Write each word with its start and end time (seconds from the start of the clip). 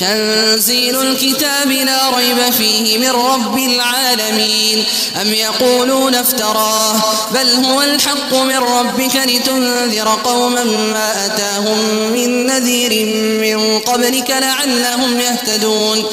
تنزيل 0.00 0.96
الكتاب 1.02 1.70
لا 1.70 2.10
ريب 2.16 2.52
فيه 2.52 2.98
من 2.98 3.10
رب 3.10 3.58
العالمين. 3.58 4.84
أم 5.20 5.34
يقولون 5.34 6.14
افتراه 6.14 7.02
بل 7.30 7.64
هو 7.64 7.82
الحق 7.82 8.34
من 8.34 8.56
ربك 8.56 9.16
لتنذر 9.16 10.08
قوما 10.24 10.64
ما 10.64 11.26
أتاهم 11.26 12.12
من 12.12 12.46
نذير 12.46 13.06
من 13.40 13.78
قبلك 13.78 14.30
لعلهم 14.30 15.20
يهتدون. 15.20 16.04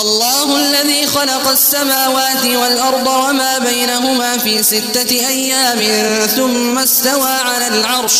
الله 0.00 0.56
الذي 0.56 1.06
خلق 1.06 1.48
السماوات 1.48 2.44
والأرض 2.44 3.06
وما 3.06 3.58
بينهما 3.58 4.38
في 4.38 4.62
ستة 4.62 5.10
أيام 5.10 5.80
ثم 6.26 6.78
استوى 6.78 7.30
على 7.30 7.66
العرش. 7.68 8.14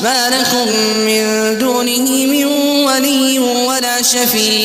ما 0.00 0.30
لكم 0.30 0.68
من 1.06 1.58
دونه 1.58 2.26
من 2.26 2.44
ولي 2.86 3.38
ولا 3.38 4.02
شفيع. 4.02 4.59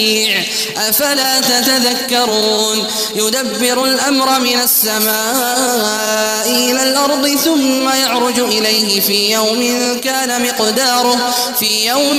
أفلا 0.78 1.40
تتذكرون؟ 1.40 2.88
يدبر 3.16 3.86
الأمر 3.86 4.40
من 4.40 4.62
السماء 4.62 6.46
إلى 6.46 6.84
الأرض 6.84 7.28
ثم 7.28 7.90
يعرج 7.90 8.40
إليه 8.40 9.02
في 9.02 9.32
يوم 9.32 9.62
كان 10.04 10.44
مقداره 10.44 11.34
في 11.60 11.88
يوم 11.88 12.18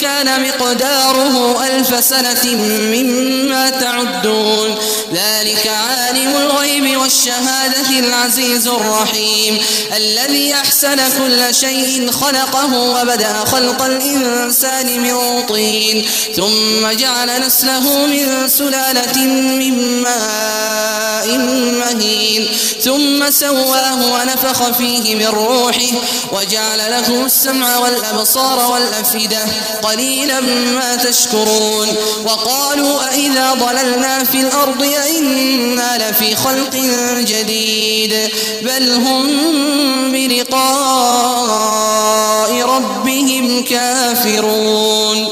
كان 0.00 0.48
مقداره 0.48 1.64
ألف 1.66 2.04
سنة 2.04 2.54
مما 2.94 3.70
تعدون. 3.70 4.74
ذلك 5.14 5.66
عالم 5.66 6.36
الغيب 6.36 6.96
والشهادة 7.00 7.98
العزيز 7.98 8.66
الرحيم. 8.66 9.58
الذي 9.96 10.54
أحسن 10.54 10.96
كل 11.18 11.54
شيء 11.54 12.10
خلقه 12.10 12.74
وبدأ 12.78 13.44
خلق 13.44 13.82
الإنسان 13.82 15.02
من 15.02 15.42
طين 15.48 16.06
ثم 16.36 16.86
جعل 16.92 17.13
نسله 17.22 18.06
من 18.06 18.48
سلالة 18.48 19.24
من 19.58 20.02
ماء 20.02 21.38
مهين. 21.78 22.48
ثم 22.80 23.30
سواه 23.30 24.12
ونفخ 24.12 24.70
فيه 24.70 25.14
من 25.14 25.26
روحه 25.26 25.92
وجعل 26.32 26.92
لكم 26.92 27.24
السمع 27.24 27.78
والأبصار 27.78 28.70
والأفئدة. 28.72 29.46
قليلا 29.82 30.40
ما 30.40 30.96
تشكرون. 30.96 31.88
وقالوا 32.24 33.08
أئذا 33.08 33.54
ضللنا 33.54 34.24
في 34.24 34.40
الأرض 34.40 34.82
أئنا 34.82 36.10
لفي 36.10 36.36
خلق 36.36 36.76
جديد. 37.18 38.30
بل 38.62 38.92
هم 38.92 39.26
بلقاء 40.12 41.22
ربهم 42.62 43.64
كافرون. 43.64 45.28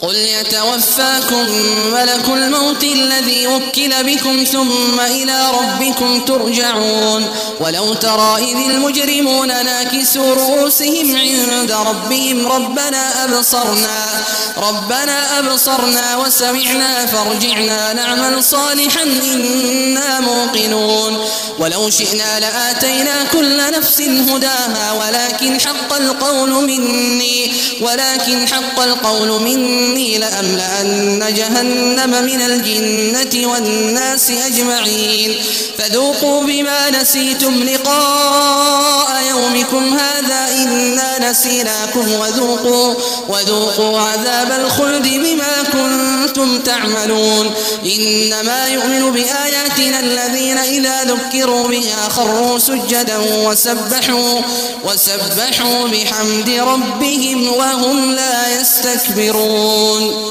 قل 0.00 0.14
يتوفاكم 0.46 1.46
ملك 1.92 2.28
الموت 2.28 2.84
الذي 2.84 3.46
وكل 3.46 4.04
بكم 4.04 4.44
ثم 4.44 5.00
إلى 5.00 5.50
ربكم 5.50 6.20
ترجعون. 6.20 7.26
ولو 7.60 7.94
ترى 7.94 8.36
إذ 8.38 8.70
المجرمون 8.70 9.48
ناكسوا 9.48 10.34
رؤوسهم 10.34 11.16
عند 11.16 11.72
ربهم 11.72 12.46
ربنا 12.46 13.24
أبصرنا 13.24 14.24
ربنا 14.56 15.38
أبصرنا 15.38 16.16
وسمعنا 16.16 17.06
فارجعنا 17.06 17.92
نعمل 17.92 18.44
صالحا 18.44 19.02
إنا 19.02 20.20
موقنون. 20.20 21.28
ولو 21.58 21.90
شئنا 21.90 22.40
لآتينا 22.40 23.24
كل 23.32 23.56
نفس 23.56 24.00
هداها 24.00 24.92
ولكن 24.92 25.60
حق 25.60 25.92
القول 25.92 26.50
مني 26.50 27.52
ولكن 27.80 28.48
حق 28.48 28.80
القول 28.80 29.42
مني 29.42 30.18
لأملأن 30.36 31.34
جهنم 31.34 32.24
من 32.24 32.40
الجنة 32.40 33.52
والناس 33.52 34.30
أجمعين. 34.30 35.42
فذوقوا 35.78 36.42
بما 36.42 36.90
نسيتم 36.90 37.62
لقاء 37.62 39.22
يومكم 39.30 39.98
هذا 39.98 40.48
إنا 40.62 41.30
نسيناكم. 41.30 42.12
وذوقوا 42.12 42.94
وذوقوا 43.28 44.00
عذاب 44.00 44.52
الخلد 44.64 45.08
بما 45.08 45.62
كنتم 45.72 46.58
تعملون. 46.58 47.50
إنما 47.84 48.66
يؤمن 48.66 49.12
بآياتنا 49.12 50.00
الذين 50.00 50.58
إذا 50.58 51.04
ذكروا 51.04 51.68
بها 51.68 52.08
خروا 52.08 52.58
سجدا 52.58 53.16
وسبحوا 53.18 54.40
وسبحوا 54.84 55.88
بحمد 55.88 56.50
ربهم 56.50 57.48
وهم 57.52 58.12
لا 58.12 58.60
يستكبرون. 58.60 60.25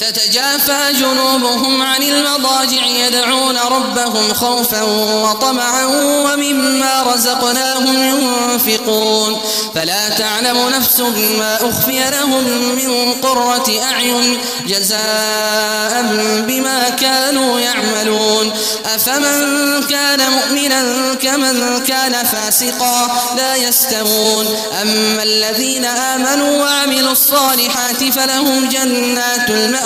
تتجافى 0.00 0.92
جنوبهم 0.92 1.82
عن 1.82 2.02
المضاجع 2.02 2.86
يدعون 2.86 3.56
ربهم 3.56 4.34
خوفا 4.34 4.82
وطمعا 5.22 5.84
ومما 6.24 7.02
رزقناهم 7.02 8.02
ينفقون. 8.02 9.40
فلا 9.74 10.08
تعلم 10.08 10.68
نفس 10.68 11.00
ما 11.38 11.58
أخفي 11.60 12.10
لهم 12.10 12.44
من 12.76 13.12
قرة 13.12 13.80
أعين 13.82 14.38
جزاء 14.66 16.02
بما 16.48 16.88
كانوا 16.88 17.60
يعملون. 17.60 18.52
أفمن 18.94 19.82
كان 19.82 20.20
مؤمنا 20.30 21.14
كمن 21.14 21.84
كان 21.86 22.26
فاسقا 22.26 23.08
لا 23.36 23.56
يستوون. 23.56 24.56
أما 24.82 25.22
الذين 25.22 25.84
آمنوا 25.84 26.62
وعملوا 26.62 27.12
الصالحات 27.12 28.04
فلهم 28.12 28.68
جنات 28.68 29.50
المأوى 29.50 29.85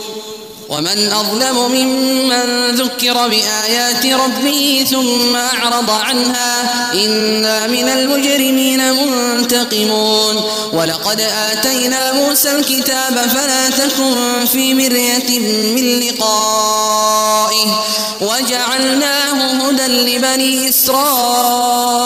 ومن 0.71 1.11
أظلم 1.11 1.71
ممن 1.71 2.75
ذكر 2.75 3.27
بآيات 3.27 4.05
ربه 4.05 4.85
ثم 4.91 5.35
أعرض 5.35 5.89
عنها 5.89 6.93
إنا 6.93 7.67
من 7.67 7.89
المجرمين 7.89 8.93
منتقمون. 8.93 10.43
ولقد 10.73 11.21
آتينا 11.21 12.13
موسى 12.13 12.51
الكتاب 12.51 13.29
فلا 13.33 13.69
تكن 13.69 14.45
في 14.51 14.73
مرية 14.73 15.39
من 15.75 15.99
لقائه 15.99 17.83
وجعلناه 18.21 19.69
هدى 19.69 19.87
لبني 19.87 20.69
إسرائيل. 20.69 22.01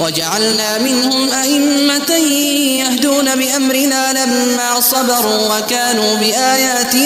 وجعلنا 0.00 0.78
منهم 0.78 1.30
أئمة 1.32 2.10
يهدون 2.80 3.34
بأمرنا 3.34 4.12
لما 4.12 4.80
صبروا 4.80 5.58
وكانوا 5.58 6.14
بآياتنا 6.14 7.05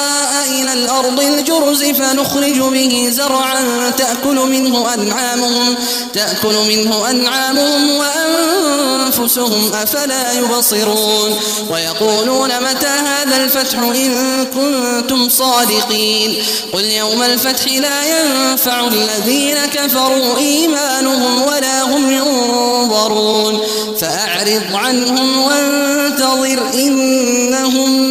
إلى 0.45 0.73
الأرض 0.73 1.19
الجرز 1.19 1.83
فنخرج 1.83 2.59
به 2.59 3.09
زرعا 3.11 3.89
تأكل 3.97 4.35
منه 4.35 4.93
أنعامهم 4.93 5.75
تأكل 6.13 6.55
منه 6.67 7.09
أنعامهم 7.09 7.89
وأنفسهم 7.89 9.73
أفلا 9.73 10.31
يبصرون. 10.31 11.39
ويقولون 11.69 12.49
متى 12.61 12.87
هذا 12.87 13.43
الفتح 13.43 13.79
إن 13.79 14.45
كنتم 14.45 15.29
صادقين؟ 15.29 16.43
قل 16.73 16.85
يوم 16.85 17.23
الفتح 17.23 17.67
لا 17.67 18.19
ينفع 18.19 18.87
الذين 18.87 19.65
كفروا 19.73 20.37
إيمانهم 20.37 21.41
ولا 21.41 21.81
هم 21.81 22.11
ينظرون. 22.11 23.59
فأعرض 23.99 24.61
عنهم 24.73 25.41
وانتظر 25.41 26.59
إنهم 26.73 28.10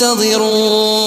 منتظرون. 0.00 0.99